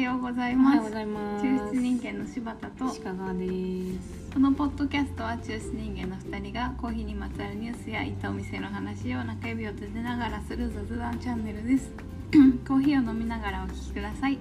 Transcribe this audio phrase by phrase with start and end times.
[0.00, 1.44] ようございおはますようございます。
[1.44, 2.86] 抽出人間の柴田と。
[2.86, 4.32] 鹿川です。
[4.32, 11.90] このポッドキャストは抽出人間の2人がコーヒーにまつわるニュースや行ったお店の話を中指を立てながらする雑談チャンネルです。
[12.66, 14.38] コーヒーを飲みながらお聞きください。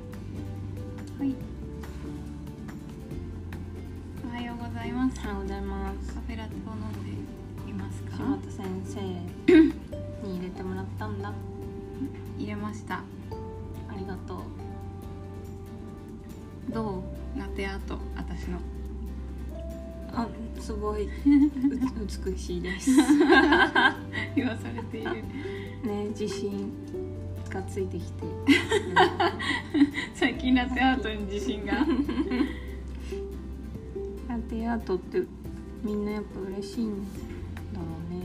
[1.19, 1.35] はい。
[4.31, 5.19] おはようございます。
[5.25, 6.13] おはようございます。
[6.13, 8.15] カフェラテを飲んでいますか？
[8.15, 9.01] 柴田先生。
[10.23, 11.33] に入れてもらったんだ。
[12.37, 13.03] 入れました
[17.59, 18.57] テアート私の
[20.13, 20.25] あ、
[20.61, 21.07] すごい。
[21.07, 21.09] う
[22.25, 22.89] 美しいです。
[24.33, 25.15] 言わされている
[25.83, 26.71] ね、自信
[27.49, 28.23] がついてきて。
[30.15, 31.83] 最近ラテアートに自信がラ
[34.49, 35.21] テアートって
[35.83, 36.91] みんなやっぱ嬉しいん
[37.73, 38.21] だろうね。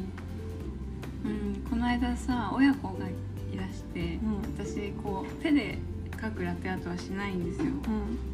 [1.24, 5.80] うん、この間さ親子がいらして、うん私こう手で
[6.12, 8.33] 描くラテアートはしないんですようん。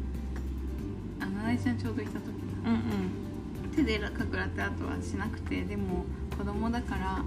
[1.51, 2.21] あ七重ちょうどいた時
[2.63, 3.71] なうんうん。
[3.75, 6.05] 手で描くラテアートはしなくてでも
[6.37, 7.23] 子供だから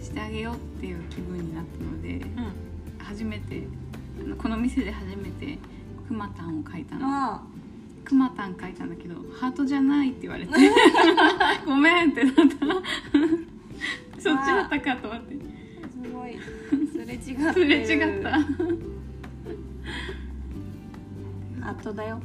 [0.00, 2.20] してあげようっていう気分になったので
[2.98, 3.62] 初めて
[4.38, 5.58] この店で初めて
[6.06, 7.06] くまたんを描いたの。
[7.06, 7.42] あ
[8.04, 10.52] くまたん描いたんだけどハートじゃないって言われて。
[11.64, 12.42] ごめんってなった。
[14.20, 15.36] そっちだったかと思って。
[15.84, 16.38] あ、すごい。
[16.92, 17.68] すれ違ってする。
[17.68, 18.38] れ違った
[21.82, 22.20] トだよ。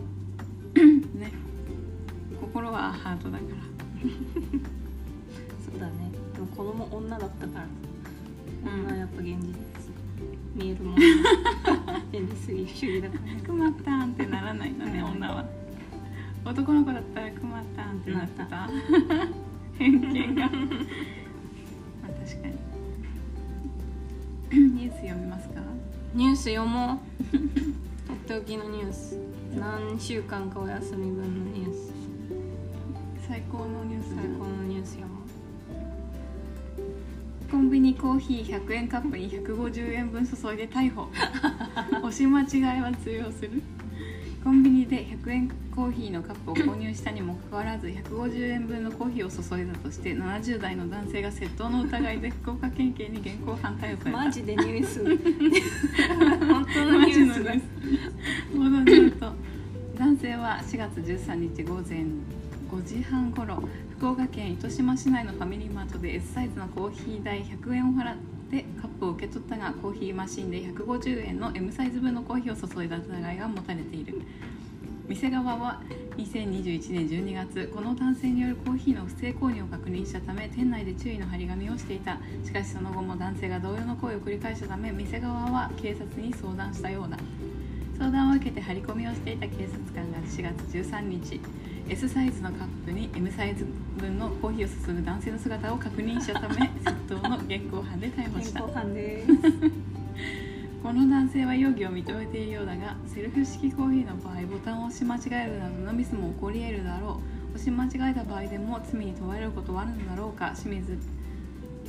[1.16, 1.32] ね
[2.40, 3.50] 心はハートだから
[5.72, 6.12] そうだね。
[6.34, 7.64] でも子供女だったから。
[7.64, 7.70] うん
[8.82, 9.36] 女はやっぱ現実
[10.56, 10.96] 見えるもん。
[12.12, 13.42] 現実主義だからね。
[13.46, 15.46] くまたんってならないのねうん女は
[16.46, 18.70] 男の子だったらくまたんってなってた
[19.78, 20.58] 偏見が ま
[22.08, 22.56] あ確かに
[24.74, 25.62] ニュース読みますか？
[26.14, 27.02] ニュース読も
[27.34, 27.38] う。
[28.28, 29.18] とっておきのニュース。
[29.58, 31.94] 何週間かお休み分のニュース。
[33.26, 35.22] 最高のニュース最高のニュース読も
[37.50, 41.08] コンビニコーヒー100円カップに150円分注いで逮捕。
[42.04, 43.64] 押し間違いは通用する
[44.48, 54.14] コンビニで100円コーヒーのカップを購入したにもかかわらず150円分のコーヒーを注いだとして70代の男性が窃盗の疑いで福岡県警に現行犯逮捕されう。
[54.16, 55.04] たマジでニュース。
[56.48, 57.52] 本当のニュースだ。
[58.54, 59.34] 報道によると
[60.00, 62.06] 男性は4月13日午前
[62.72, 63.62] 5時半ごろ
[63.98, 74.22] 福岡県糸島市内のファミリーマートで S サイズのコーヒー代100円を払ってでカップを受け取ったがコーヒーマシンで150円の M サイズ分のコーヒーを注いだ疑いが持たれている。
[75.08, 75.82] 店側は
[76.18, 82.20] 2021年12月この男性によるコーヒーの不正購入を確認したため店内で注意の張り紙をしていた。
[82.44, 87.18] しかしその後も男性が同様の行為を繰り返したため店側は警察に相談したようだ。
[87.98, 91.42] 相談を受けて張り込みをしていた警察官が4月13日
[91.90, 93.66] S サイズのカップに M サイズ
[93.98, 98.62] 分のコーヒーを注ぐ男性の姿を確認したため 窃盗の現行犯で逮捕した。
[100.84, 107.20] この男性は容疑を認めているようだがセルフ式コーヒーの場合ボタンを押し間違えるなどのミスも起こり得るだろ
[107.54, 107.56] う。
[107.56, 110.98] 押し間違えた場合でも罪に問われることはあるのだろうか清水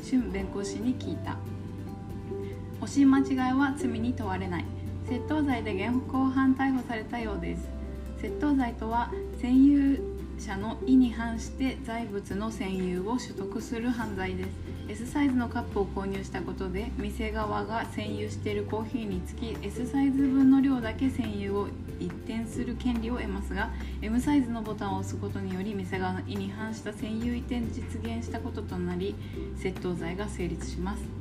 [0.03, 1.37] 俊弁護士に聞いた。
[2.81, 4.65] 押し間違いは罪に問われない。
[5.07, 7.69] 窃盗罪で現行犯逮捕されたようです。
[8.21, 9.11] 窃盗罪とは
[9.41, 9.99] 占有
[10.37, 14.49] 者の意に反して財物の占有を取得する犯罪です。
[14.89, 21.69] S サイズのカップを購入したことで店側が占有しているコーヒーにつき S サイズ分の量だけ占有を
[22.01, 29.15] 一転する権利を得ますが M サイズのボタンを押すことにより店側の意に反した占有移転実現したこととなり
[29.59, 31.18] 窃盗罪が成立します。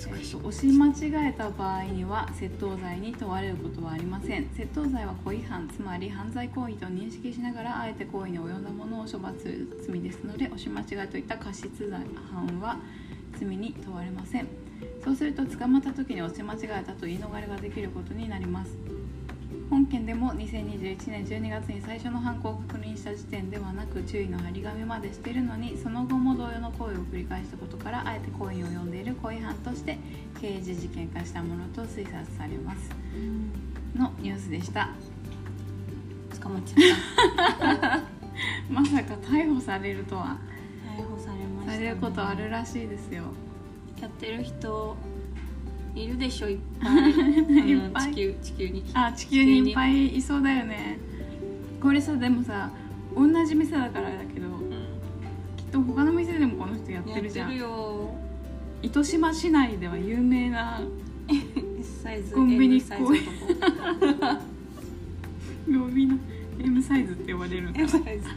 [0.00, 4.46] しかし押し間違えた場合には窃盗罪に問われることはありません。
[4.56, 12.00] 窃盗罪は故意犯つまり犯罪行為と認識しながらあえて行為に及んだものを処罰する罪ですので押し間違いといった過失罪
[12.32, 12.78] 犯は
[13.38, 14.48] 罪に問われません。
[15.04, 18.99] そうすると捕まった時に押し間違えたと言い逃れができることになります。
[19.70, 29.96] 本件でも2021年12月に最初の犯行を確認した時点ではなく注意の張り紙までしているのにその後も同様の行為を繰り返したことからあえて行為に及んでいる故意犯として
[30.40, 32.90] 刑事事件化したものと推察されます。
[33.96, 34.90] のニュースでした。
[36.40, 38.00] 捕まっちゃった。
[38.68, 40.36] まさか逮捕されるとは。
[40.96, 43.22] 逮捕されました、されることあるらしいですよ。
[44.00, 44.96] やってる人
[45.94, 47.10] いるでしょいっぱい。
[47.10, 48.10] いっぱい。
[48.14, 48.84] 地球地球に。
[48.94, 50.98] あ地球にいっぱいいそうだよね。
[51.80, 52.70] これさでもさ
[53.16, 54.46] 同じ店だからだけど
[55.56, 57.50] きっと他の店でもこの人やってるじゃん。
[57.50, 58.14] やってるよ。
[58.82, 60.80] 糸島市内では有名な
[62.02, 63.12] サイズコンビニとこ
[65.68, 66.16] 曜日の
[66.58, 67.80] M サイズって呼ばれるんだ。
[67.80, 68.28] M サイズ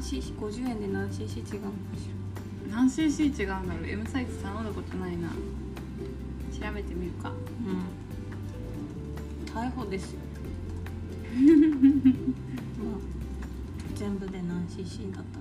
[0.00, 2.08] 何 cc 50円で何 cc 違うのかし
[2.70, 3.36] 何 cc 違うん
[3.68, 5.28] だろう？M サイズ頼んだことないな。
[5.28, 5.34] 調
[6.74, 7.28] べてみるか。
[7.28, 7.36] らう
[9.66, 9.68] ん。
[9.68, 10.20] 逮捕ですよ。
[12.82, 12.98] まあ
[13.94, 15.39] 全部で何 cc だった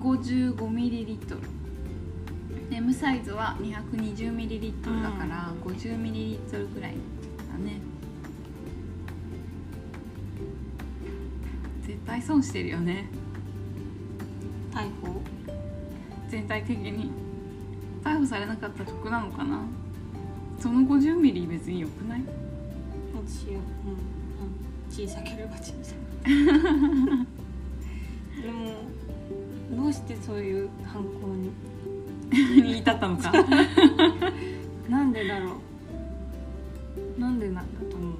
[0.00, 1.38] 155ml
[2.72, 6.94] M サイズは 220ml だから 50ml くらい
[7.52, 7.80] だね。
[11.82, 13.10] 絶対損してるよね。
[14.72, 15.20] 逮捕？
[16.30, 17.10] 全体的に。
[18.02, 19.60] 逮捕されなかったら得なのかな。
[20.58, 22.22] その 50ml 別によくない？
[23.14, 23.92] 私よ、うん。
[23.92, 24.00] うん、
[24.88, 25.98] 小さければ小さい。
[28.42, 28.79] でも
[29.80, 31.50] どうしてそういう犯行に？
[32.62, 33.32] に至ったのか。
[34.90, 35.56] なんでだろ
[37.16, 37.20] う？
[37.20, 38.16] なんでなんだと思う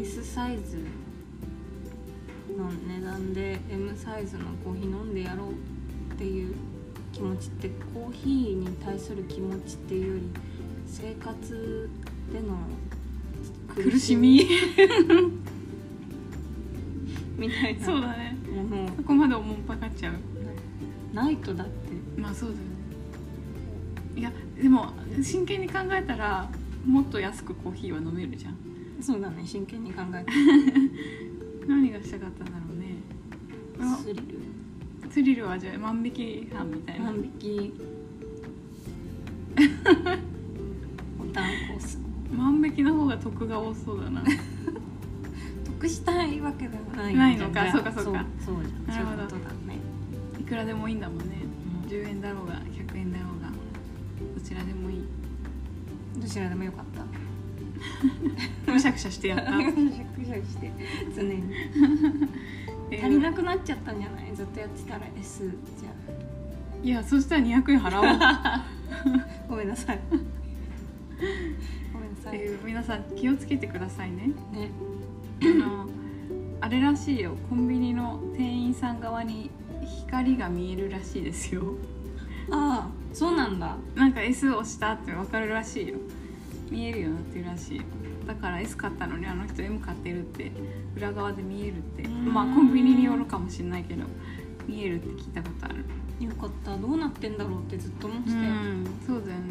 [0.00, 0.76] ？S サイズ
[2.56, 5.50] の値段で M サイズのコーヒー飲んでやろう
[6.14, 6.54] っていう
[7.12, 10.30] 気持ちってコーヒーに対する気持ちっていうより
[10.86, 11.90] 生活
[12.32, 12.58] での
[13.74, 14.46] 苦しみ。
[17.36, 17.84] みたいな。
[17.84, 18.41] そうだね
[18.96, 20.14] そこまでおもんぱかっちゃう。
[21.14, 21.72] ないとだって。
[22.16, 22.72] まあそうだよね。
[24.16, 24.92] いやでも
[25.22, 26.48] 真剣に考えたら
[26.86, 28.56] もっと安くコーヒーは飲めるじゃん。
[29.00, 30.30] そうだね真剣に考えて
[31.66, 32.96] 何がしたかったんだろうね。
[33.80, 34.22] あスリル。
[35.10, 37.06] スリルはじゃあ万引き犯みたいな。
[37.06, 37.72] 万引き。
[41.18, 41.98] ボタンコース
[42.34, 44.22] 万引きの方が得が多そうだな
[45.82, 47.14] 得したいわけではない。
[47.14, 48.24] ないのかそうかそうか。
[48.44, 48.86] そうじゃん。
[48.86, 49.28] なるほど。
[49.30, 49.78] そういうことだね。
[50.40, 51.24] いくらでもいいんだもんね。
[51.84, 51.88] うん。
[51.90, 53.48] 10円だろうが100円だろうが
[54.36, 55.04] どちらでもいい。
[56.18, 57.02] どちらでもよかった。
[58.72, 59.50] むしゃくしゃしてやった。
[59.50, 59.72] くしゃく
[60.24, 60.70] しゃして
[61.16, 61.42] 常に。
[62.92, 63.00] えー。
[63.04, 64.36] 足りなくなっちゃったんじゃない？
[64.36, 65.42] ずっとやってたら S
[65.80, 65.90] じゃ
[66.84, 68.04] いやそしたら200円払おう。
[68.20, 68.66] あ
[69.48, 70.00] ごめんなさい。
[70.10, 70.16] ご
[71.98, 72.38] めんなさい。
[72.40, 74.28] えー皆さん気をつけてくださいね。
[74.52, 74.70] ね
[75.44, 75.88] あの
[76.60, 77.36] あれらしいよ。
[77.50, 79.50] コンビニの店員さん側に
[80.04, 81.62] 光が見えるらしいですよ。
[82.50, 83.76] ああそうなんだ。
[83.94, 85.96] なんか S 押したって分かるらしいよ。
[86.70, 87.82] 見えるようになってるらしいよ。
[88.26, 90.52] だから S 買ったのにあの人 M 買ってるって
[90.96, 92.06] 裏側で見えるって。
[92.08, 94.04] まあコンビニによるかもしれないけど
[94.68, 95.84] 見えるって聞いたことある。
[96.24, 96.76] よかった。
[96.76, 99.44] どうなってんだろうってずっと思ってうたよ、んそうだよね。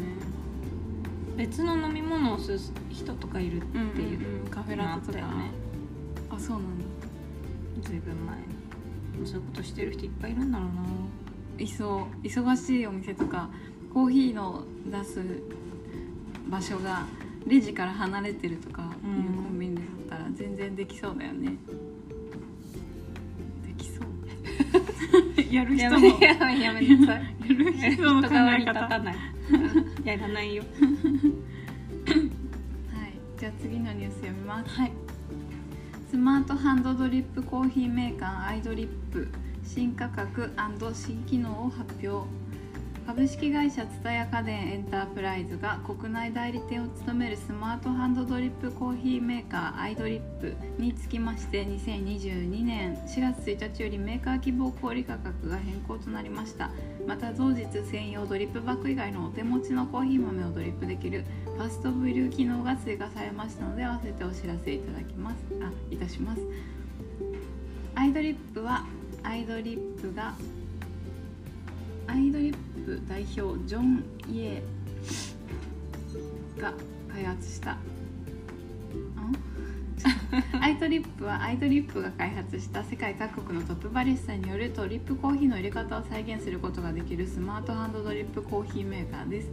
[1.36, 2.60] 別の飲み物を吸う
[2.90, 5.50] 人とかいるってうんいう、うんうんカフェラテとかね
[6.34, 6.84] あそうなんだ。
[7.82, 9.26] ずいぶん前に。
[9.26, 11.62] そういうことしてる人いっぱいいるんだろうな。
[11.62, 12.26] いそう。
[12.26, 13.50] 忙しいお店とか
[13.92, 15.20] コーヒーの出す
[16.48, 17.06] 場所が
[17.46, 19.44] レジから離れてるとかいううん。
[19.44, 21.52] コンビニだったら全然できそうだよね。
[23.66, 25.52] できそう。
[25.54, 28.44] やる人やのめやめやめなさいやる人の考え方。
[28.44, 29.16] はい立たない。
[30.04, 30.64] やらないよ。
[33.42, 34.70] じゃあ次のニュース読みます。
[34.70, 35.01] はい
[36.12, 39.28] スマートハンドドリップコーヒーメーカーアイドリップ
[39.64, 40.50] 新価格
[40.92, 42.28] 新機能を発表。
[43.06, 56.70] 株式会社蔦屋家電エンタープライズが国内代理店を務めるスマートハンドドリップコーヒーメーカーアイドリップにつきまして2022年4月1日よりメーカー希望小売価格が変更となりました。
[57.06, 61.24] また同日専用ドリップバッグ以外のお手持ちのコーヒー豆をドリップできる
[61.56, 65.36] ファストブリュー機能が追加されましたので合わせてお知らせいただきます。
[65.60, 66.42] あいたします。
[67.94, 68.84] アイドリップは
[69.22, 70.34] アイドリップが
[72.06, 74.62] アイドリップ代表ジョン・イエ
[76.58, 76.72] が
[77.12, 77.78] 開発したん
[80.60, 89.50] アイドリップはアイドリップが開発した世界各国のトップバリスタによるドリップコーヒーの入れ方を再現することができるスマートハンドドリップコーヒーメーカーです。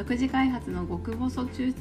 [0.00, 1.74] 独自開発の極細抽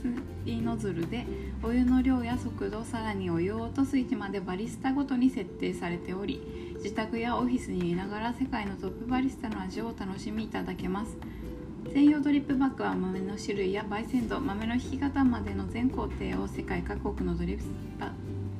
[0.45, 1.25] 出ノズルで
[1.63, 11.15] お湯の量や速度さらにお湯を落とす位置までバリスタごとに設定されており自宅やオフィスにいながら世界のトップバリスタの味を楽しみいただけます。
[11.93, 17.63] 専用ドリップバッグは豆の種類や焙煎度豆の引き方までの全工程を世界各国のドリップ
[18.01, 18.11] バ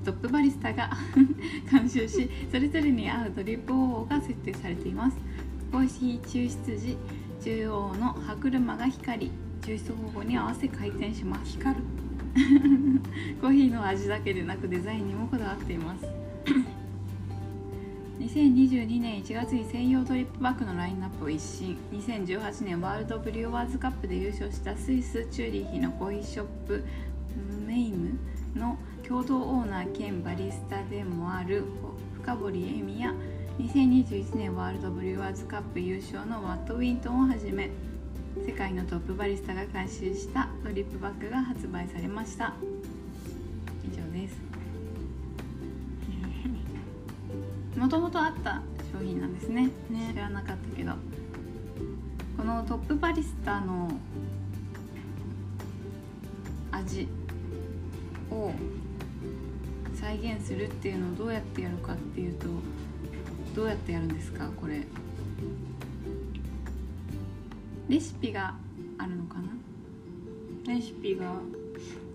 [0.05, 0.89] トップバリスタが
[1.69, 5.17] 監修しそれぞれに合うドリップ方法が設定されています。
[5.69, 6.97] コーヒー抽出時
[7.43, 11.53] 中央の歯車が光り抽出方法に合わせ回転します。
[11.57, 11.83] 光る。
[13.41, 16.05] コーヒーの味だけでなくデザインにもこだわっています。
[18.19, 21.77] 2022年1月に専用トリップバッグのラインナップを一新。
[21.93, 26.83] 2018年ワールドブリュワーズカップで優勝したスイス・チューリッヒのコーヒーショップ
[27.65, 28.19] メイム
[28.55, 31.63] の共同オーナー兼バリスタでもある
[32.15, 33.13] 深堀恵美や
[33.59, 37.69] 2021年ワールドブリュワーズカップ優勝のマット・ウィントンをはじめ
[38.45, 42.53] 世界のトップバリスタが監修したドリップバッグが発売されました。
[43.83, 44.39] 以上です。
[47.79, 49.67] もともとあった商品なんですね。
[49.89, 50.11] ね。
[50.13, 50.93] 知らなかったけど。
[52.37, 53.91] このトップバリスタの
[56.71, 57.07] 味
[58.31, 58.51] を
[59.93, 62.47] 再現するっていうのをどうやってやるかっていうと
[63.55, 64.49] どうやってやるんですか？
[64.55, 64.85] これ
[67.89, 68.53] レシピが
[68.99, 69.49] あるのかな？
[70.73, 71.33] レシピが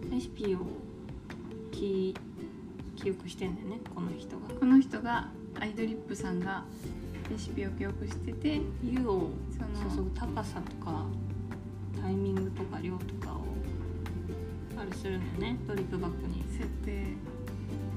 [0.09, 0.59] レシピを
[1.73, 2.14] 記
[2.95, 4.54] 記憶してんだよねこの人が。
[4.61, 5.28] この人が
[5.59, 6.62] アイドリップさんが
[7.28, 11.04] レシピを記憶してて湯をその注ぐ高さとか
[12.00, 13.40] タイミングとか量とかを
[14.78, 16.45] あれするんだよねドリップバッグに。
[16.52, 17.04] 設定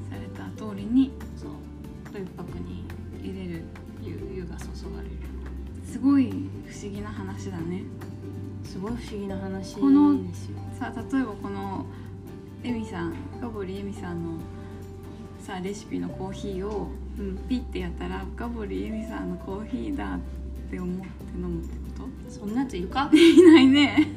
[0.10, 1.52] された通りにそう。
[2.12, 2.86] ドリップバッグに
[3.22, 3.64] 入れる
[4.02, 4.66] 湯湯が注
[4.96, 5.16] がれる
[5.92, 6.30] すごい
[6.68, 7.84] 不思議な話だね。
[8.64, 10.20] すごい不思議な話この
[10.78, 11.86] さあ例えばこの
[12.64, 14.42] エミさん深堀エミさんの
[15.40, 17.38] さレシピのコーヒーをうん。
[17.50, 20.20] ピッてやったら深堀エミさんのコーヒーだっ
[20.70, 24.08] て思って飲むってこそんなやついるかといないね。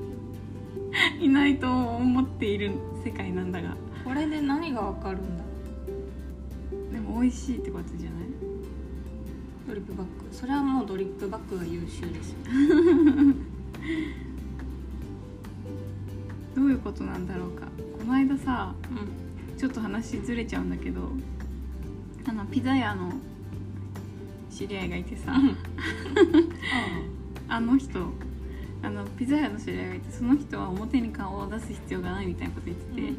[1.20, 2.72] いないと思っている
[3.04, 3.76] 世界なんだが。
[4.02, 5.44] これで何がわかるんだ
[6.92, 8.15] でも美味しいってことじゃないド
[9.76, 12.38] リップバッグそれはもうドリップバッグが優秀ですよ。
[16.56, 17.66] どういうことなんだろうか。
[17.98, 19.58] この間さうん。
[19.58, 21.10] ちょっと話ずれちゃうんだけど
[22.26, 23.12] あのピザ屋の
[24.50, 25.34] 知り合いがいてさ。
[27.48, 28.12] あの人
[28.82, 33.18] あのピザ屋の知り合いがいてその人は表に顔を出す必要がないみたいなこと言ってて、うん。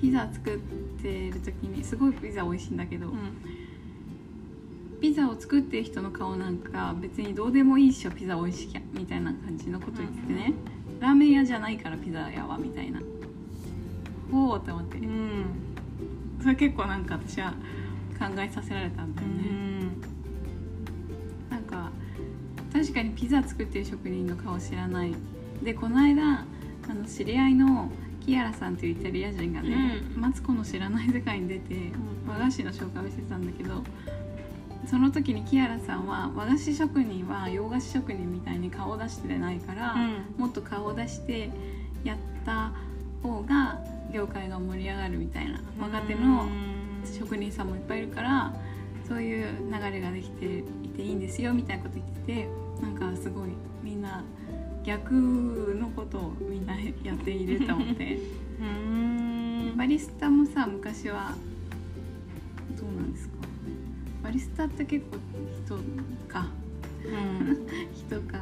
[0.00, 0.58] ピザ作っ
[1.02, 3.16] てる時にすごいピザ美味しいんだけど、うん
[5.00, 10.54] ピザを作ってる人の顔なんか別にどうでもいいっしょピザ美味しきゃみたいな感じのこと言っててね、
[11.00, 13.00] ラーメン屋じゃないからピザ屋はみたいな。
[14.30, 15.44] ほうって思って、うん。
[16.42, 17.52] それ結構なんか私は
[18.18, 19.48] 考えさせられたんだうよね、
[19.84, 20.00] ん。
[21.50, 21.90] なんか
[22.72, 25.14] 確かにピザ作ってる職人の顔知らない。
[25.62, 26.44] でこの間
[26.88, 27.90] あの知り合いの
[28.24, 30.20] キアラさんというイタリア人がね、うん。
[30.20, 31.92] マツコの知らない世界に出て、ん。
[32.26, 33.84] 和菓子の紹介をしてたんだけど
[34.86, 40.24] その時にキアラさんは和菓子職人は洋菓子職人みたいに顔を出してないから、うん。
[40.38, 41.50] もっと顔を出して
[42.04, 42.72] やった
[43.22, 43.80] 方が
[44.12, 46.46] 業界が盛り上がるみたいな若手の
[47.04, 48.54] 職人さんもいっぱいいるから
[49.08, 52.48] そういう流れができていていいんですよみたいなこと言ってて
[52.82, 53.48] なんかすごい
[53.82, 54.22] みんな
[54.84, 58.18] 逆のことをみんなやっていると思って。
[58.60, 59.74] うん。
[59.76, 61.34] バリスタもさ昔は
[62.80, 63.45] どうなんですか？
[64.26, 65.18] バリスタって結構
[65.64, 65.76] 人
[66.28, 66.48] か。
[67.04, 67.64] うん
[67.94, 68.38] 人か。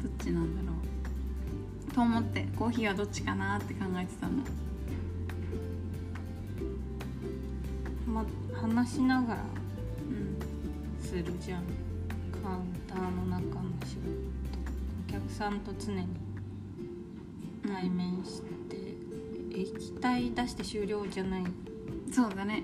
[0.00, 0.76] どっちなんだろ
[1.90, 1.92] う。
[1.92, 4.44] と思ってコーヒーはどっちかなって考えてたの。
[8.06, 8.24] ま
[8.54, 9.40] 話しながら
[10.08, 11.04] うん。
[11.04, 11.64] するじゃん
[12.44, 14.06] カウンターの中の仕事
[15.08, 16.06] お客さんと常に
[17.66, 18.76] 対面して、
[19.52, 21.48] 液体出して終了じゃないよ
[22.12, 22.62] そうだね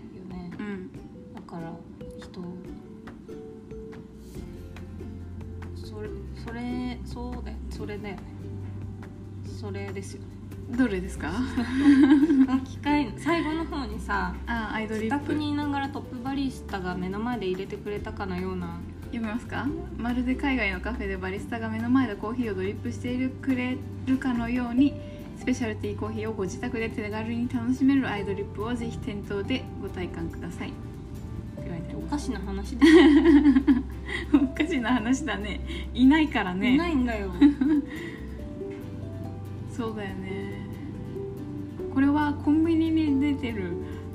[7.88, 8.23] れだよね。
[9.61, 10.21] それですよ。
[10.21, 10.28] ね
[10.76, 11.33] どれですか？
[12.66, 15.25] 機械最後の方にさあアイドリ自ップ。
[15.26, 18.78] 宅にいながらトップバリスタが目の前で入れてくれたかのような。
[19.07, 19.66] 読めますか？
[19.97, 24.92] まるで海外のカフェでバリスタが目の前でコーヒーをドリップしているくれるかのように
[25.38, 30.73] スペシャルティーコーヒーをご自宅で手軽に楽しめるアイドリップをぜひ店頭でご体感ください
[32.08, 32.92] かしな話です
[34.34, 35.60] おかしな話だね。
[35.94, 36.74] いないからね。
[36.74, 37.30] いないんだよ。
[39.70, 40.66] そうだよね。
[41.92, 43.72] これはコンビニに出てる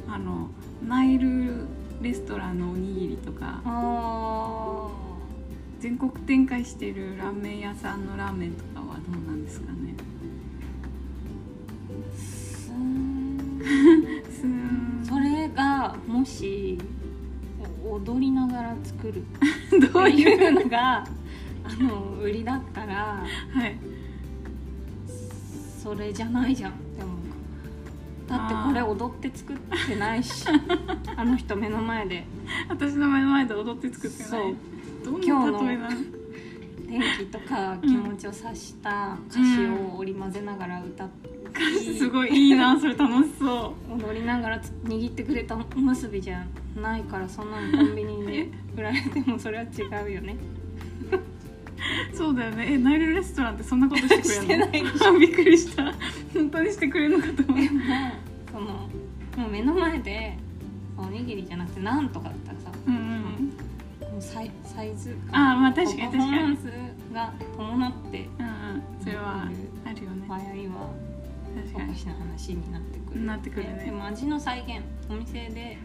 [0.07, 0.49] あの
[0.87, 1.67] ナイル
[2.01, 3.61] レストランのおにぎりとか。
[3.65, 4.89] あ
[5.79, 9.95] 全国展開してるラーメン屋さんのラーメンとかはどうなんですかね。
[15.03, 16.77] それがもし
[17.85, 19.23] 踊りながら作る。
[19.93, 21.05] どういうのが？
[21.65, 23.77] あの売りだったらはい。
[25.81, 27.17] それじゃないじゃんって思う。
[28.27, 30.45] だってこれ踊って作ってないし
[31.15, 32.25] あの人目の前で。
[32.69, 34.29] 私の目の前で踊って作ってない。
[34.29, 34.55] そう。
[35.05, 35.95] どん今日のな例えなの
[36.87, 41.29] 天気とか気持ちを察した歌詞を織り交ぜながら歌って、
[41.97, 46.45] すごいいいなそれ楽しそ踊りながらつ握ってくれたおむすびじゃ
[46.81, 50.35] ないからそんなのコンビニで売られてもそれは違うよね。
[52.13, 52.73] うそうだよね。
[52.73, 54.65] えナイルレストランってそんなことしてくれるの？
[54.67, 55.93] してないあびっくりした。
[56.33, 57.81] 本当にしてくれるのかと思っでも
[58.51, 58.67] その
[59.37, 60.37] もう目の前で
[60.97, 69.03] おにぎりじゃなくてなんとかだったらさたうんうんもうサイサイズあーまあ確かにパフォーマン確スが伴ってうんうん。
[69.03, 69.49] それは
[69.85, 70.25] あるよね。
[70.27, 70.43] 場合は
[71.55, 73.21] 確かにおかしな話になってくる。
[73.21, 73.75] なってくるね。
[73.79, 75.77] ででも味の再現お店で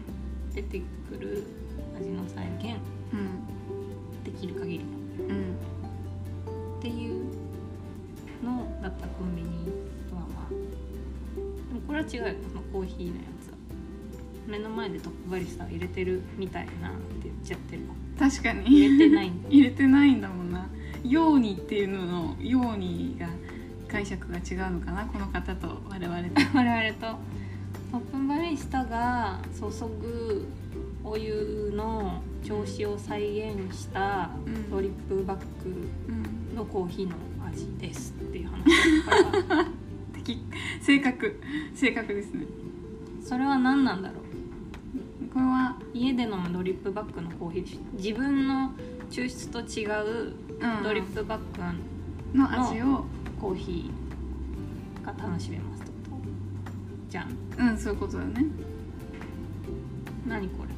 [0.53, 1.43] 出てくる
[1.99, 2.77] 味の再現
[3.13, 4.79] うんできる限り。
[5.27, 5.55] うん
[6.79, 7.25] っていう
[8.41, 9.65] のだったコンビニ
[10.09, 12.27] とはまあでもこれは違うよ。
[12.47, 13.57] そのコーヒーのやつは。
[14.47, 17.83] 目の前でトップバリスタを入れてるみたいなって言っちゃってる。
[18.17, 18.65] 確かに。
[18.65, 20.67] 入れてないんだ 入れてないんだもんな
[21.03, 23.27] 「ように」っていうのの「ように」が
[23.89, 26.29] 解釈が違うのかなこの方と我々と。
[26.57, 27.19] 我々と。
[27.91, 29.65] トップバリスタが注
[29.99, 30.47] ぐ
[31.03, 34.69] お湯の調子を再現したうん。
[34.69, 36.11] ドリップバッグう
[36.53, 37.15] んのコーヒーの
[37.47, 38.63] 味ですっていう話
[39.39, 39.65] だから。
[40.13, 40.39] 的
[40.81, 41.39] 正確
[41.73, 42.45] 正確ですね。
[43.23, 45.33] それは何なんだろう？
[45.33, 48.71] これは家で飲むドリップバッグのコーヒー自分の
[49.09, 51.39] 抽出と違ううんドリップバッ
[52.33, 53.05] グの味をの
[53.39, 56.21] コーヒーが楽しめますってこと？
[57.09, 57.29] じゃん。
[57.57, 58.45] うんそういうことだね。
[60.27, 60.69] 何これ？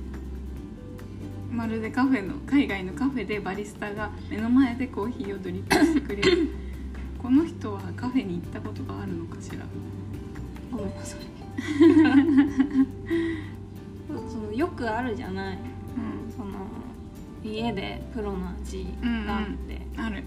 [1.56, 6.50] まるでカフェの海外のカフェでバリスタが目の前でコーヒーをドリップしてくれる。
[7.22, 9.58] この人はカフェに行ったことがあるのかしら？
[10.72, 11.20] ごめんなさい。
[14.32, 15.58] そのよくあるじゃない。
[15.58, 15.62] うん。
[16.36, 16.52] その
[17.44, 18.86] 家でプロの味
[19.26, 20.24] があって、ある。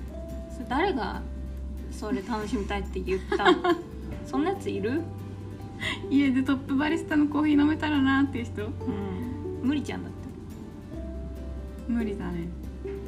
[0.52, 1.22] それ誰が
[1.98, 3.50] それ楽しみたいって言った。
[3.52, 3.58] の
[4.26, 5.02] そんなやついる？
[6.10, 8.64] 家でトップバリスタのコーヒー飲めたらなっていう人。
[8.64, 8.70] うん。
[9.62, 10.18] 無理じゃんだって。
[11.88, 12.48] 無理だね。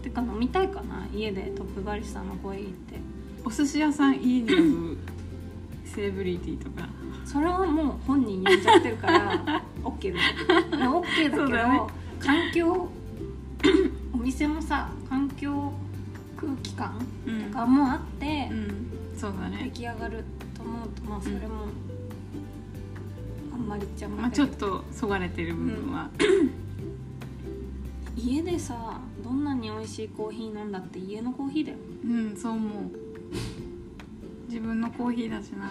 [0.02, 1.06] てか飲みたいかな？
[1.12, 2.96] 家でトップバリスタのコーヒーって。
[3.44, 4.98] お寿司屋さん家に呼ぶ
[5.84, 6.88] セレブリティとか。
[7.24, 10.12] それはもう本人呼んじゃってるから OK
[10.70, 11.02] だよ。
[11.02, 11.80] OK だけどだね。
[12.20, 12.88] 環境
[14.12, 15.72] お店もさ環境
[16.36, 17.44] 空気感うん。
[17.50, 18.90] とかもあってうん。
[19.16, 21.66] そうだ出ね来上がると思うとまあそれも
[23.52, 26.10] あんまりっちゃあんまあちょっとそがれてる部分は、
[28.16, 31.78] 家でさどんなに美味しいコーヒー飲んだって家のコーヒーだよ。
[32.04, 32.72] うんそう思う。
[34.48, 35.70] 自分のコーヒーだしな。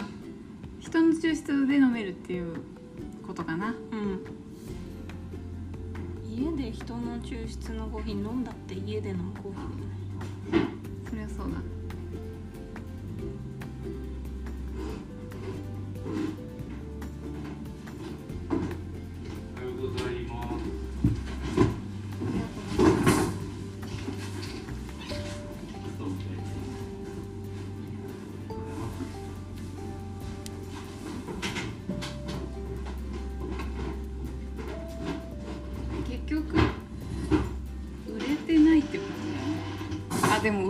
[0.80, 2.58] 人の抽出で飲めるっていう
[3.25, 3.73] ことかな。
[3.91, 4.25] うん。
[6.28, 9.85] 家で人の抽出のコーヒー飲んだって家で飲むコーヒー
[11.10, 11.74] そりゃそうだ。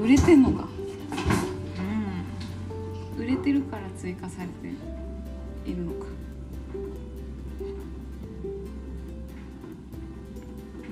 [0.05, 0.67] 売れてんのか。
[3.17, 3.23] うん。
[3.23, 4.67] 売れてるから追加されて
[5.67, 6.05] いるのか。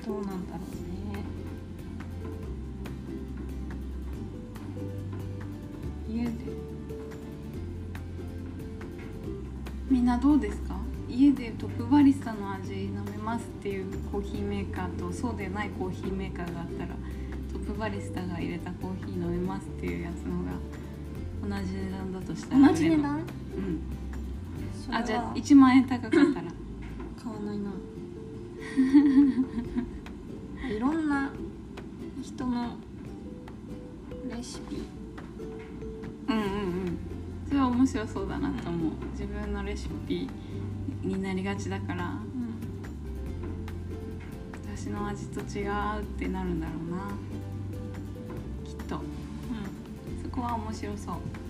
[0.04, 0.64] どうなんだろう
[6.18, 6.22] ね。
[6.22, 6.30] 家で。
[9.88, 10.74] みんなどうですか？
[11.08, 16.96] 家でトップバリスタの味飲めますっていうコーヒーメーカーとそうでないコーヒーメーカーがあったら。
[17.78, 20.52] バリスタが入れたコーヒー飲めますっていうやつのが
[21.42, 23.16] 同じ値段だとしたら同じ値段？
[23.16, 23.80] うん。
[24.94, 26.24] あじゃあ1万円高かったら？
[27.22, 27.70] 買わないな。
[30.68, 31.30] いろんな
[32.22, 32.76] 人の
[34.34, 34.82] レシピ。
[36.28, 36.98] うんうんうん。
[37.46, 38.92] それは面白そうだなと思う。
[39.12, 40.28] 自分のレシピ
[41.02, 42.16] になりがちだから。
[44.76, 45.70] 私の味と違う
[46.02, 47.10] ってなるんだろうな
[50.44, 51.43] は面白そう。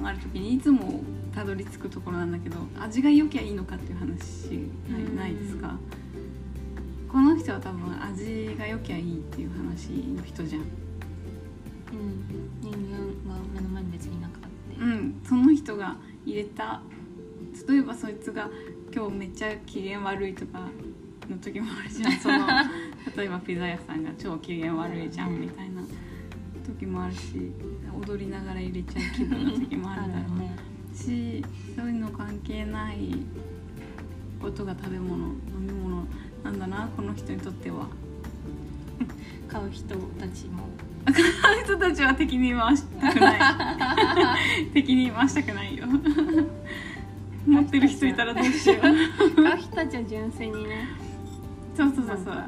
[0.00, 1.02] 考えるときにいつも
[1.34, 5.76] たどり着くところなんだけど味が良きゃいいのかっていう話うんないですか？
[7.10, 10.62] この人は多分味が良きゃいいっていう話の人じゃん。
[10.62, 10.68] うん。
[12.60, 12.70] 人
[13.26, 15.20] 間が目の前に別にいなかったうん。
[15.24, 16.80] その人が入れた
[17.68, 18.48] 例えばそいつが
[18.94, 20.60] 今日めっちゃ機嫌悪いとか
[21.28, 22.12] の時もあるじゃん。
[22.20, 22.46] その
[23.16, 25.82] 例えばピザ屋さんが超機嫌悪いじゃんみたいな
[26.64, 27.50] 時もあるし
[28.06, 30.56] 踊りながら入れちゃう気分の時もあるだろうね。
[30.94, 31.44] し
[31.76, 32.96] そういうの関係ない
[34.40, 36.04] ことが食べ物飲み物
[36.42, 37.86] なんだなこの人にとっては。
[39.48, 40.68] 買う人たちも。
[41.04, 43.40] あの人たちは敵に回したくない。
[44.72, 45.86] 敵に回したくないよ。
[47.46, 49.42] 持ってる人いたらどうしよう。
[49.42, 50.88] 買う人たちは純粋にね。
[51.76, 52.44] そうそうそうそう。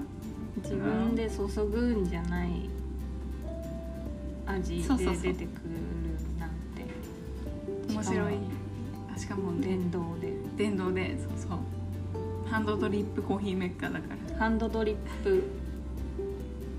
[0.62, 2.68] 自分で注ぐんじゃない
[4.46, 5.70] 味で出てくる
[6.38, 6.86] なんて。
[7.92, 8.34] 面白い。
[9.14, 10.32] あしかもね電動で。
[10.56, 11.16] 電動で。
[11.18, 11.58] そうそう。
[12.50, 14.38] ハンドドリップコーヒーメーカーだから。
[14.38, 15.42] ハンドドリップ。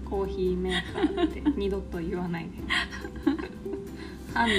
[0.10, 1.42] コーヒーメーカーって。
[1.58, 2.52] 二度と言わないで。
[4.34, 4.50] ハン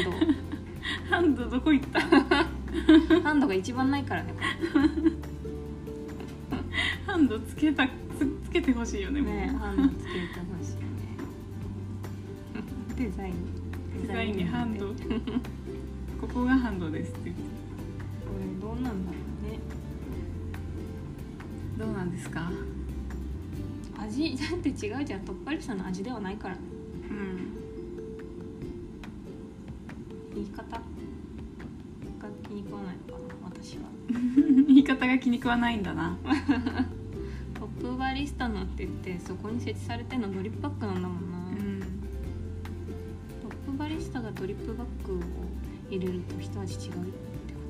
[1.11, 2.01] ハンドどこ行った？
[2.01, 4.33] ドハンドが一番ないからね。
[4.33, 4.39] こ
[7.07, 7.91] ハンドつけたつ
[8.47, 10.77] つけてほしいよねねハンドつけてほしい。
[10.77, 10.84] ね
[12.97, 13.35] デザイン。
[14.03, 14.87] デザインにハンド。
[14.89, 14.95] こ
[16.23, 19.59] ここがハンドですって言ってれどうなんだろうね。
[21.79, 22.51] どうなんですか？
[23.99, 25.21] 味 だって違うじゃん。
[25.21, 26.57] トッパリさんの味ではないから。
[26.57, 27.53] うん。
[30.35, 30.65] 言い方？
[30.65, 30.81] が
[32.49, 33.83] 気に食わないのかな私は。
[34.69, 36.17] 言い方が気に食わないんだな。
[37.55, 41.34] トップバリスタのって言ってそこに設置されてるのドリップバッグなんだもんな、
[44.35, 45.21] ドリップバッグを
[45.89, 47.61] 入れると一味違うってこ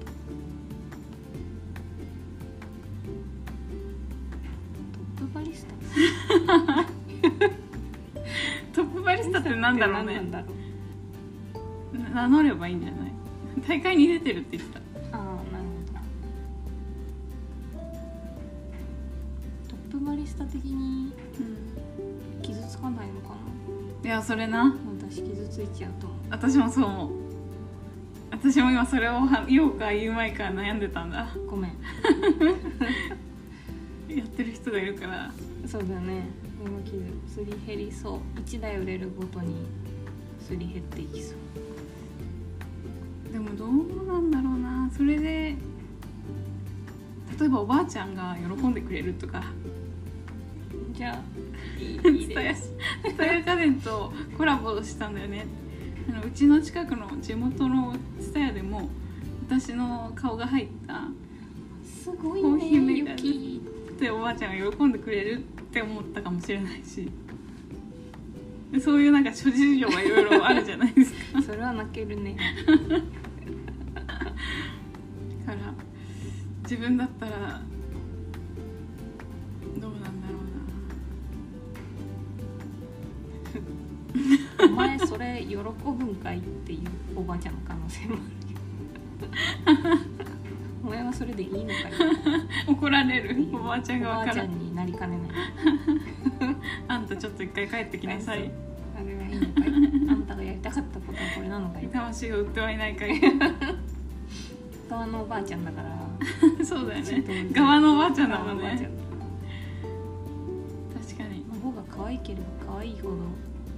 [5.18, 5.20] と？
[5.20, 5.74] トップバリスタ？
[8.72, 10.20] トップバリスタってなんだろうね。
[12.12, 13.12] 名乗ればいいんじゃない？
[13.68, 14.80] 大会に出てるって言ってた。
[15.16, 15.38] ああなるほ
[15.92, 15.98] ど。
[19.68, 21.12] トップバリスタ的に
[22.42, 24.08] 傷つかないのかな？
[24.08, 24.76] いやそれな
[25.14, 26.18] 私傷ついちゃうと思う。
[26.28, 27.10] 私もそう思う。
[28.32, 31.28] 私も今それをは言おうか言うまいか悩んでたんだ。
[31.46, 31.70] ごめん。
[34.10, 35.32] やってる人がいるから。
[35.66, 36.26] そうだね。
[36.60, 37.00] 今傷
[37.32, 38.40] すり減りそう。
[38.40, 39.66] 1台売れるごとに
[40.40, 41.36] すり減っていきそ
[43.30, 43.32] う。
[43.32, 43.68] でもどう
[44.04, 44.90] なんだろうな。
[44.90, 45.54] それで
[47.38, 49.44] 例えばおばあちゃんが喜んでくれるとか
[50.94, 51.18] じゃあ
[52.02, 55.46] 蔦屋蔦屋家電とコラボしたんだよね。
[56.08, 58.88] あのうちの近くの地元の蔦屋でも
[59.48, 61.08] 私の顔が入った
[61.84, 63.60] すごいコーヒーメねーカー
[63.94, 67.10] っておばあちゃんが喜んでくれるって思ったかもしれないし。
[68.80, 71.42] そういうなんか諸事情がいろいろあるじゃないですか。
[71.42, 72.36] それは泣けるね。
[75.46, 75.74] だから
[76.62, 77.62] 自分だったら
[84.76, 86.80] 前それ喜ぶんかいっていう
[87.16, 88.18] おばあちゃんの可能性もあ
[89.78, 89.98] るよ。
[90.84, 91.72] お前はそれでいいのかい。
[92.68, 93.48] 怒られる。
[93.52, 96.56] おばあちゃんがちゃんになりかねない。
[96.88, 98.50] あんたちょっと一回帰ってきなさい。
[98.96, 99.40] あれはいい。
[99.40, 101.88] のかいあんたがやりたかったことはこれなのかい。
[101.88, 103.20] 魂を売ってはいないかい。
[104.90, 106.64] 側のおばあちゃんだから。
[106.64, 107.48] そうだよね。
[107.52, 108.88] 側のおばあちゃんだもんね。
[110.94, 111.44] 確かに。
[111.62, 113.16] 孫が可愛ければ可愛いほど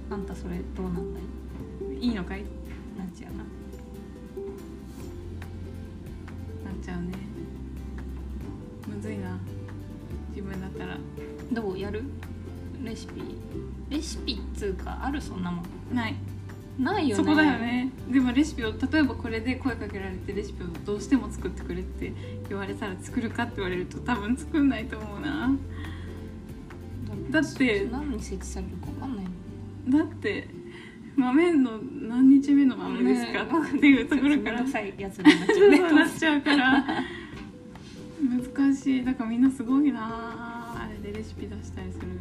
[0.09, 1.19] あんたそれどうなんだ
[1.99, 2.07] い？
[2.07, 2.43] いいのかい？
[2.97, 3.39] なっちゃうな。
[3.39, 3.43] な
[6.71, 7.13] っちゃうね。
[8.87, 9.37] むずいな。
[10.29, 10.97] 自分だったら。
[11.51, 12.03] どうやる？
[12.83, 13.21] レシピ？
[13.89, 15.65] レシピっつうかあるそんなもん。
[15.95, 16.15] ない。
[16.79, 17.23] ないよね。
[17.23, 17.91] そこだよね。
[18.09, 22.13] でもレシピを例えばこれで声かけられてレシピをどうしても作ってくれって
[22.47, 25.49] 言われたら作るかって言われると多分作んないと思うな。
[27.31, 29.16] だって何に設置されるか分かんない。
[29.16, 29.16] の
[29.89, 30.47] だって
[31.15, 34.67] 豆の何日目の豆ですか、ねっていうところから。
[34.67, 35.23] さいやつに
[35.95, 36.85] なっちゃうから。
[38.55, 39.03] 難しい。
[39.03, 39.99] だからみんなすごいな。
[40.03, 42.17] あれでレシピ出したりするのっ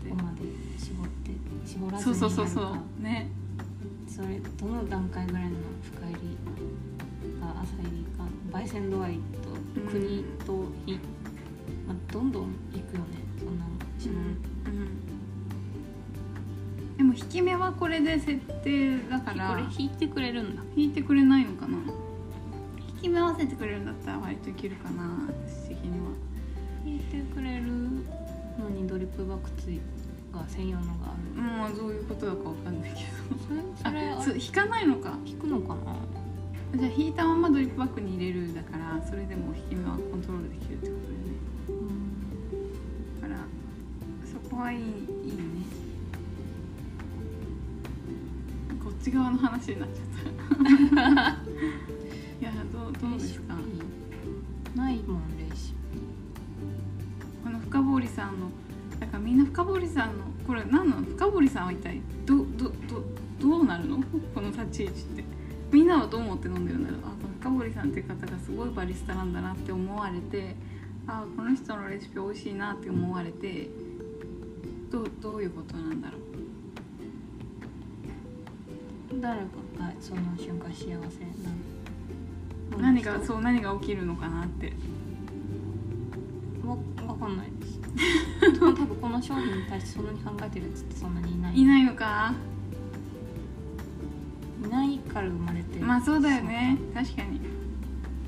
[0.00, 0.08] て。
[0.10, 0.40] どこまで
[0.78, 1.30] 絞って
[1.64, 2.82] 絞らずそうにそうそうそやるか。
[2.98, 3.30] うね。
[4.08, 5.50] それどの段階ぐらいの
[5.82, 6.18] 深入り
[7.40, 10.94] か浅入りか焙煎度合いと国とい、
[11.86, 13.20] まあ、どんどん行くよね。
[13.38, 13.70] そんなの。
[13.98, 14.14] しうん。
[14.14, 14.49] まうんで
[17.10, 19.48] も引き目はこれで設定だから。
[19.50, 20.62] これ引いてくれるんだ。
[20.76, 21.76] 引いてくれないのかな。
[22.94, 26.06] 引き目合わせてくれるんだったら割といけるかな私的には。
[26.84, 27.64] 引いてくれる
[28.58, 29.80] のにドリップバックつい
[30.32, 31.42] が専用のがある。
[31.42, 34.18] もうどういうことだかわかんないけど。
[34.18, 35.18] あそう引かないのか。
[35.26, 35.96] 引くのかな。
[36.78, 41.34] じゃあ引いたままドリップバッグに入れるだからそれでも引き目はコントロールできるってことだよね。
[43.22, 43.40] だから
[44.24, 45.09] そこはいい
[49.02, 50.06] ち側の話になっちゃっ
[50.94, 51.30] た。
[52.40, 53.54] いやどうどうですか？
[54.74, 55.74] ないもんレシ
[57.44, 58.50] この深堀さんの
[58.98, 61.02] だからみんな深堀さんのこれ何なの？
[61.02, 62.72] 深堀さんは一体どどど
[63.40, 63.98] どうなるの？
[64.34, 65.24] この立ち位置って。
[65.72, 70.56] みんなはどう思って飲んでるんだろうあ深堀さんっていう方がすごいバリスタなんだなって思われて
[71.06, 73.70] あこの人のレシピ美味しいなって思われて
[74.90, 76.20] どうどういうことなんだろう？
[76.29, 76.29] ピ
[79.20, 79.46] 誰か
[79.78, 84.72] がその瞬間幸せなの何がそう何が起きるのかなって。
[86.64, 87.80] わわかんないです。
[88.40, 91.56] でも多分この商品に対してそんなに考えてるやつってそんなにいない。
[91.56, 92.32] いないのか。
[94.64, 96.78] いないから生まれてまあそうだよね。
[96.94, 97.40] 確かに。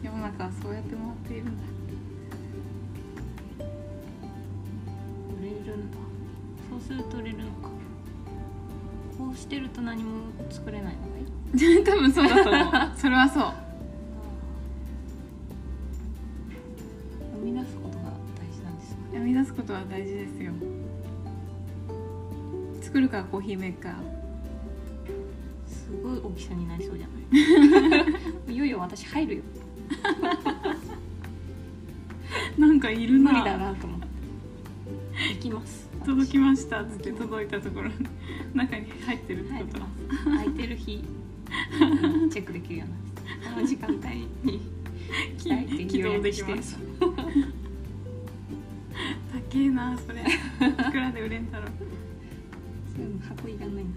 [0.02, 1.52] 世の中はそうやって回っているんだ。
[5.40, 5.96] 売れるんだ
[6.70, 7.71] そうすると売れるのか
[9.36, 10.10] してると何も
[10.50, 11.80] 作れないのがい？
[11.80, 12.28] い 多分そう。
[12.28, 12.72] だと思う。
[12.96, 13.52] それはそう。
[17.40, 18.96] 生み出すことが大事なんですね。
[19.12, 20.52] 生み出すことは大事ですよ。
[22.80, 23.92] 作るかコーヒーメーカー。
[25.66, 27.12] すごい大きさになりそうじゃな
[28.50, 28.52] い？
[28.54, 29.42] いよいよ私入るよ。
[32.58, 33.32] なんかいるな。
[33.32, 34.06] 無理だなと思って。
[35.34, 35.88] 行きます。
[36.04, 36.80] 届きました。
[36.82, 37.88] っつって届いたところ。
[37.88, 37.94] に
[38.54, 39.80] 中に入ってるってこと、
[40.30, 41.02] 空いてる日。
[42.30, 42.94] チェックできるように
[43.44, 43.98] なこの時間帯
[44.50, 44.60] に。
[45.38, 46.76] 来たいって起動できます。
[47.00, 47.14] 高
[49.54, 50.20] えなそれ。
[50.20, 50.24] い
[50.90, 51.68] くらで売れんだろう。
[52.94, 53.90] そういうの箱いらないな。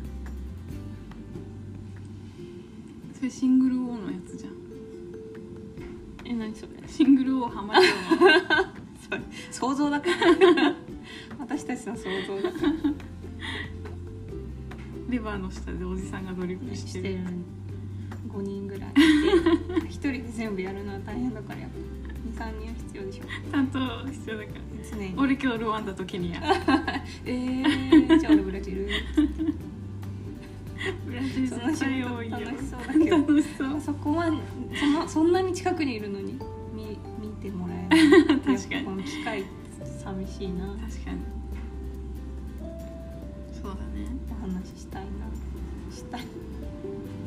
[3.17, 4.53] それシングル O のやつじゃん。
[6.25, 6.69] え何それ？
[6.87, 7.93] シングル O ハマるよ
[9.07, 10.15] それ想像だから。
[11.39, 12.73] 私たちの想像だから
[15.15, 17.19] レバーの下でおじさんがドリップしててる。
[18.27, 18.89] 5人ぐらい。
[18.89, 18.99] いて
[19.87, 21.61] 1人で全部やるのは大変だから。
[21.61, 21.69] やっ
[22.35, 23.23] ぱ23人は必要でしょ。
[23.49, 23.79] 担当
[24.11, 24.55] 必要だから。
[24.91, 26.41] 常に俺今日ルワンダとケニア
[27.25, 28.89] えー、じゃあ俺ブラジル。
[31.05, 33.17] ブラジル絶対多いよ事楽しそうだけど。
[33.17, 33.79] 楽しそう。
[33.79, 36.37] そこはそのそんなに近くにいるのに。
[36.73, 38.09] 見見てもらえない。
[38.59, 38.85] 確かに。
[38.85, 39.45] この機会
[40.03, 40.67] 寂しいな。
[40.67, 41.19] 確かに
[44.65, 45.95] 話ししたいな。
[45.95, 46.21] したい、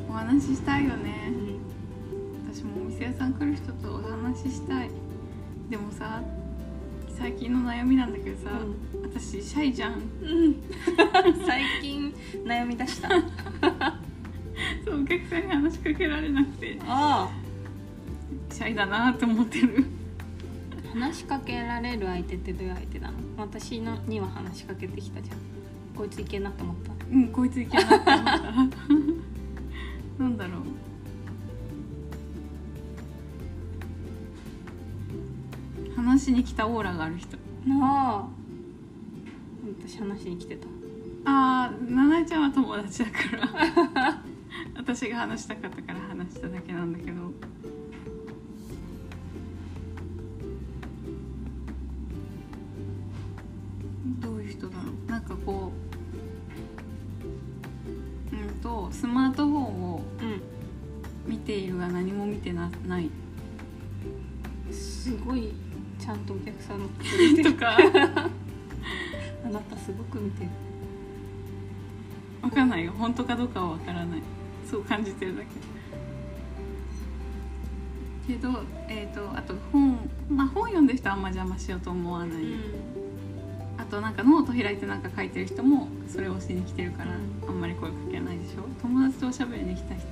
[0.08, 1.32] お話ししたいよね。
[1.32, 2.52] うん。
[2.52, 4.90] 私もお店屋さん来る人とお話ししたい。
[5.70, 6.22] でもさ
[7.16, 8.50] 最近の悩みなんだけどさ、
[9.02, 9.92] 私シャイじゃん。
[9.94, 9.96] う
[10.48, 10.56] ん、
[11.46, 12.12] 最近
[12.44, 13.08] 悩み出した。
[14.84, 16.78] そうお客さんに話しかけられなくて。
[16.86, 17.30] あ
[18.50, 19.84] シャイだなと思ってる。
[20.92, 23.18] あ話しかけられる相手ってどういう相手なの？
[23.36, 25.38] 私のには話しかけてきたじゃん。
[25.94, 28.22] こいついけんなって思ったうんこいついけなって思った。
[30.22, 30.62] なんだろう。
[35.96, 37.36] 話しに来たオーラがある人。
[37.66, 38.28] なあ。
[39.80, 40.66] 私話しに来てた。
[41.24, 44.22] ああ七重ちゃんは友達だから。
[44.76, 47.32] 私が話したかったから話しただけなんだけど。
[54.20, 55.10] どういう人だろう。
[55.10, 55.87] なんかこう
[58.88, 60.58] とスマートフォンをうん。
[61.28, 63.10] 見ているが何も見てなない。
[64.72, 65.52] すごい
[65.98, 67.52] ちゃんとお客さんのこと見てる。
[67.52, 67.76] とか。
[69.44, 70.50] あなたすごく見てる。
[72.40, 72.92] わかんないよ。
[72.92, 74.22] 本当かどうかはわからない。
[74.64, 75.48] そう感じてるだけ。
[78.28, 78.50] けど
[78.88, 79.98] えっ、とあと本
[80.28, 82.97] まあ本読んでる人はあんま邪魔しようと思わない、あ
[83.88, 87.48] となんかノート開いてなんか書いてる人もそれをしに来てるから、うん。
[87.48, 88.62] あんまり声かけないでしょ？
[88.82, 90.04] 友達とおしゃべりに来た人。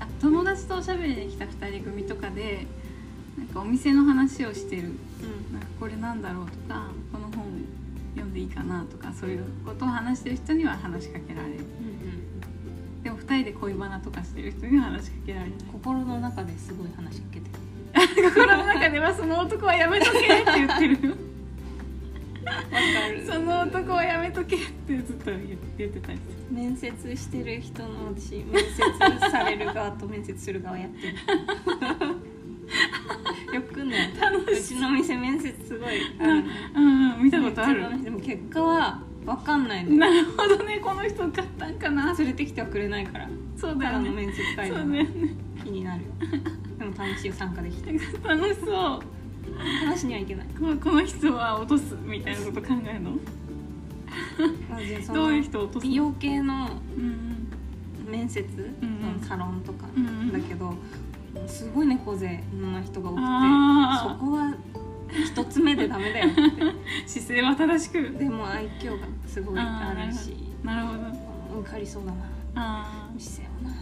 [0.00, 2.66] あ友達とおしゃべりに来た2人組とかで
[3.38, 4.82] なんかお店の話をしてる。
[4.82, 5.52] うん。
[5.54, 7.44] なんかこれなんだろうとかこの本
[8.14, 11.64] 読んでいいかなとかそういうことを話してる人には話しかけられる。
[13.02, 17.52] でも2人で恋バナとかしてる人には話しかけられない心の中ですごい話しかけてる。
[18.30, 21.31] 心の中ではその男はやめとけって言ってる
[23.26, 31.14] その男はやめとけってずっと言言ってたりす面接してる人の私面接される側と面接する側やってる。
[33.54, 34.12] よくね。
[34.50, 36.44] うちの店面接すごいうん
[37.14, 38.02] うん見たことある？
[38.02, 40.80] でも結果は分かんないのなるほどね。
[40.80, 42.14] この人買ったんかな。
[42.16, 43.28] 連れてきてはくれないから。
[43.56, 43.98] そうだよね。
[43.98, 45.06] ただの面接そうだよね。
[45.62, 46.04] 気になる。
[46.04, 46.10] よ
[46.78, 47.34] でも楽しいよ。
[47.34, 47.92] 参加できて。
[47.92, 48.00] 楽
[48.48, 49.00] しそう
[49.58, 50.46] 話にはいけない。
[50.58, 53.12] このこの人は落とすみたいなこと考えるの？
[55.14, 57.48] どういうの人を落とす美容系のうん
[58.08, 60.32] 面接、んそのサロンとかうんうん。
[60.32, 60.74] だけど、
[61.46, 63.24] すごい猫背な人が多くて
[64.02, 64.54] そこは
[65.24, 66.40] 一つ目でダメだよって。
[67.06, 68.18] 姿勢は正しく。
[68.18, 70.34] でも愛嬌がすごいあるし。
[70.62, 70.98] なるほど。
[71.00, 72.24] うん受かりそうだな。
[72.54, 73.76] あ姿勢をな。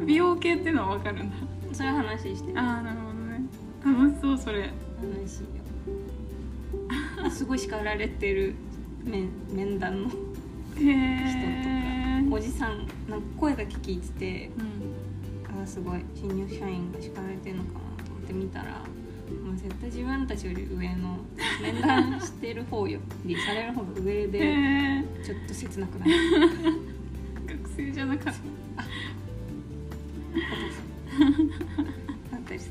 [0.06, 1.36] 美容系っていうのは分かるんだ
[1.80, 2.58] そういう話してる。
[2.58, 3.42] ああなるほどね。
[4.06, 4.60] 楽しそうそれ。
[4.62, 4.72] 楽
[5.28, 7.30] しいよ。
[7.30, 8.54] すごい叱られてる。
[9.04, 10.08] 面面談の。
[10.08, 10.12] へ
[10.82, 14.64] えおじさんなんか声だけ聞いててうん。
[15.60, 18.66] あーすごい新入社員が叱られてるのかなと思って見たら
[19.44, 21.18] もう絶対自分たちより上の
[21.62, 26.10] 面談してる方よりされる方が上へでえちょっと切なくない？
[27.48, 28.40] 学生じゃなかった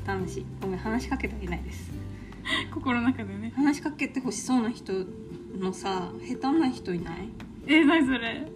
[0.04, 1.90] だったりして楽しいごめん話しかけてはいないです。
[2.72, 3.52] 心の中でね。
[3.54, 4.92] 話しかけてほしそうな人
[5.58, 7.28] のさ下手な人いない？
[7.66, 8.50] えー、何それ？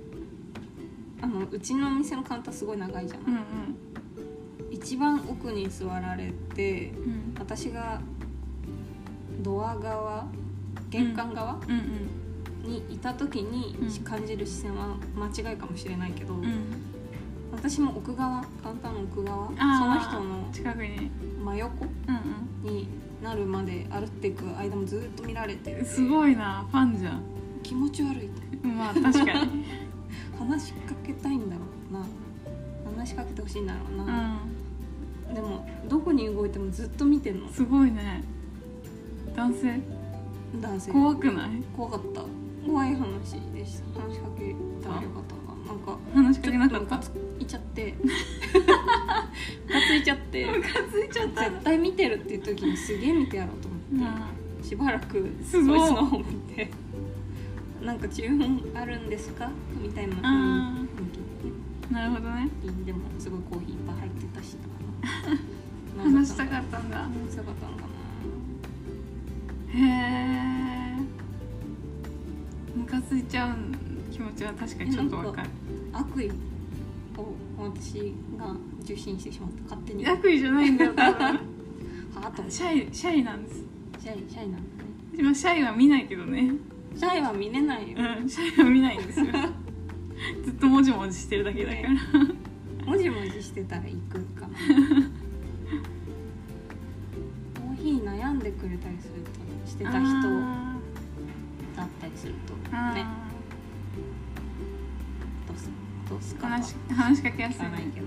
[1.21, 3.37] あのうちのお店のカウンターすごい長いじゃん、うん。
[4.71, 7.13] 一番奥に座られてうん。
[7.13, 8.01] うん私が
[9.43, 10.27] ドア側
[10.91, 12.71] 玄関側うんうん。
[12.71, 14.05] にいた時にうん。
[14.05, 16.45] 感じる視線は間違いかもしれないけど、うん
[17.55, 21.11] 私も奥側カウンターの奥側その人の近くに。
[21.45, 22.89] 真横うんに
[23.23, 27.23] なるまで歩っていく間もずっと見られててうんすごいなファンじゃん。
[27.63, 28.27] 気持ち悪い。
[28.27, 29.65] ってまあ確かに。
[30.39, 32.05] 話しかけたいんだろうな。
[32.99, 34.37] 話しかけてほしいんだろううな、
[35.31, 35.35] ん。
[35.35, 37.49] でもどこに動いてもずっと見てんの。
[37.49, 38.25] すごいね。
[39.37, 39.81] 男性？
[40.61, 40.93] 男性。
[40.93, 41.63] 怖くない？
[41.77, 42.23] 怖かった。
[42.67, 44.01] 怖い話でした。
[44.01, 46.97] 話しかけたらよかったななんか話しかけなかった。
[46.97, 47.95] っとムカついちゃって。
[47.95, 48.09] ム
[49.63, 50.47] カついちゃって。
[50.47, 51.51] ムカついちゃった。
[51.51, 54.29] 絶対見てるっていう時にすげえ見てやろうと思って、な
[54.63, 55.79] しばらくすごい。
[55.81, 56.25] そいつの方見
[56.55, 56.71] て。
[57.83, 59.51] なんか注文あるんですか？
[59.81, 60.15] みたいな。
[60.23, 60.89] あ雰囲
[61.89, 62.49] 気なるほどね。
[62.87, 64.57] でもすごいコーヒーいっぱい入ってたし
[65.99, 66.97] 話したか っったんだ。
[66.99, 67.85] 話したかったのか
[69.75, 70.97] へえ
[72.77, 73.57] ムカついちゃう
[74.15, 75.49] 気持ちは確かにちょっとわかる。
[75.91, 79.63] な悪意を私が受信してしまった。
[79.75, 80.07] 勝手に。
[80.07, 81.27] は悪意じゃないんだよ多分。
[82.23, 82.49] あと。
[82.49, 83.65] シャイシャイなんです。
[83.99, 84.91] シャイシャイなんだね。
[85.17, 86.53] でもシャイは見ないけどね。
[86.95, 89.27] シャイは見れないよ、うんシャイは見ないんですよ。
[90.45, 91.91] ずっともじもじしてるだけだから。
[92.87, 94.43] もじもじしてたら行くか。
[94.43, 94.49] な
[97.61, 100.77] コーヒー悩んでくれたりするとしてた人あ
[101.77, 102.55] だったりすると
[102.95, 103.24] ね
[105.55, 105.71] どうす
[106.11, 106.47] どうすーかと。
[106.47, 108.07] は話し話しかけやすいかないけど。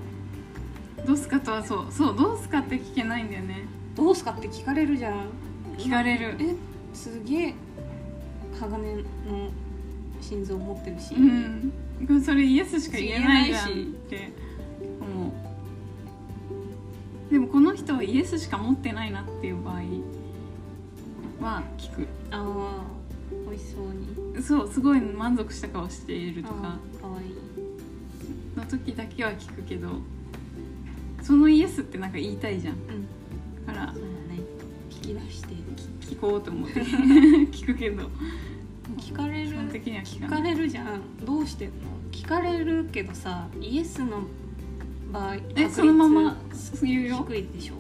[1.06, 3.68] どうすかとはそうそうどうすかって聞けないんだよね。
[3.96, 5.30] どうすかって聞かれるじゃん。
[5.78, 6.36] 聞かれる。
[6.40, 6.56] え
[6.94, 7.56] すげえ
[8.60, 9.04] 鋼の
[10.20, 12.22] 心臓持ってるし、うん。
[12.22, 13.74] それイエスしか言えないじゃんっ
[14.10, 14.32] て。
[15.00, 15.28] 思
[17.30, 17.32] う。
[17.32, 19.76] でもこの人はイエスしか持ってないなっていう場合
[21.42, 22.08] は聞く。
[22.32, 22.84] ああ
[23.50, 23.86] 美味しそう
[24.36, 24.42] に。
[24.44, 26.78] そうすごい満足した顔しているとか
[28.68, 29.90] 時だけは聞くけど
[31.22, 32.74] そのイエスってなんか言いたいじゃん。
[32.76, 33.08] うん。
[33.66, 34.42] だからそうだね。
[34.90, 35.48] 聞き出して
[36.02, 36.82] 聞こうと思って。
[37.52, 38.10] 聞くけど。
[38.98, 39.58] 聞かれる。
[39.72, 41.02] 的には聞聞かれるじゃん。
[41.26, 41.76] どうしてんの？
[42.12, 44.24] 聞かれるけどさイエスの
[45.12, 46.38] 場合えそのまま
[46.82, 47.26] 言うよ。
[47.30, 47.76] 低いでしょ？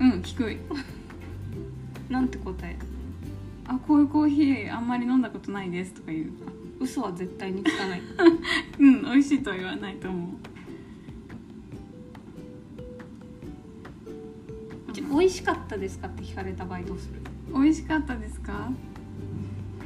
[0.00, 0.56] うん低い。
[2.08, 2.78] なんて答え
[3.66, 6.30] あこういうコーヒーあんまり飲んだことないですとか言う
[6.80, 8.02] 嘘は絶対に聞かない。
[8.78, 10.30] うん美味しいとは言わないと思う。
[14.92, 17.20] じゃあ美味しかったですかって聞かれた場合どうする？
[17.52, 18.70] 美味しかったですか？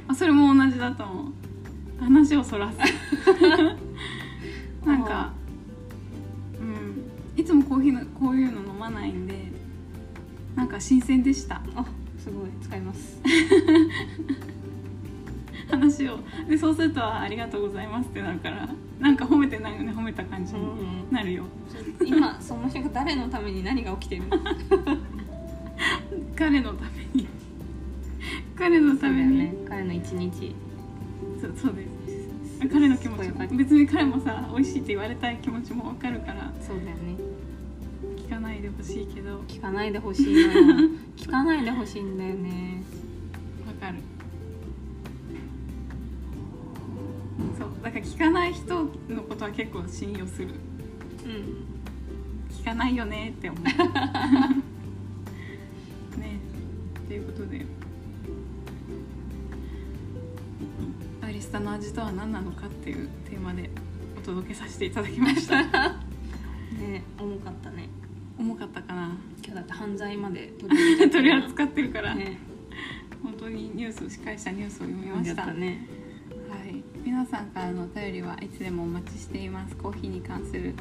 [0.08, 1.32] あそれも同じだと思う。
[2.04, 2.78] 話をそらす。
[4.86, 5.32] なんか
[6.58, 7.04] うん。
[7.40, 9.50] いつもコーヒーのこういうの飲まないんで
[10.56, 11.62] なんか新鮮でした。
[11.74, 11.84] あ
[12.18, 12.50] すごい。
[12.62, 13.20] 使います
[15.70, 16.18] 話を。
[16.48, 18.68] でそうするとあ「ありがとうございます」ってなるから
[18.98, 21.44] なんか褒めてないよね褒めた感じになるよ、
[22.04, 24.36] 今その人が誰のために何が起きてるの？
[26.36, 27.26] 彼のために。
[28.56, 29.38] 彼のために。
[29.38, 29.54] ね。
[29.66, 30.54] 彼の一日。
[31.40, 32.28] そうそうです。
[32.70, 36.52] 彼の気持ち別に彼もさ美味しいって言われたい気持ちもわかるから。
[36.60, 37.16] そうだよね。
[38.18, 39.38] 聞かないでほしいけど。
[39.38, 40.40] わ聞かないでほしいな。
[41.16, 42.82] 聞かないでほしいんだよね。
[43.80, 43.96] かる
[48.20, 48.74] から聞かない人
[49.08, 50.48] のことは結構信用する。
[51.24, 51.66] うん
[52.50, 53.62] 聞かないよねって思う。
[53.64, 53.72] ね。
[56.98, 57.64] っていうことで。
[61.22, 63.70] アリスタの味とは何なのかっていうテーマで
[64.18, 65.62] お届けさせていただきました。
[65.62, 67.88] ね重かったね。
[68.38, 69.16] 重かったかな。
[69.38, 72.38] 今日だって犯罪まで 取り扱ってるから、ね。
[73.22, 75.99] 本当にニュースしっかりしたニュースを読みましったたね
[77.30, 79.76] さんからのお便りはいつでもお待ちしています。
[79.76, 80.74] コーヒーに関する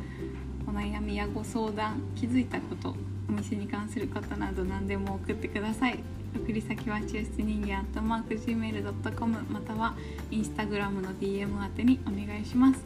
[0.68, 2.96] お悩みやご相談気づいたこと
[3.30, 6.00] お店に関することなど何でも送ってください。
[6.36, 9.96] 送り先は抽出人間アットマーク Gmail.com または
[10.32, 12.84] インスタグラムの DM 宛てにお願いします。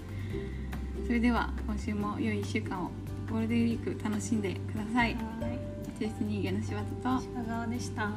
[1.06, 2.92] それでは今週も良い1週間を
[3.30, 5.14] ゴールデンウィーク楽しんでください。
[5.14, 5.60] はい。
[5.98, 7.26] 抽出人間の柴田と。
[7.34, 8.12] 鹿川でした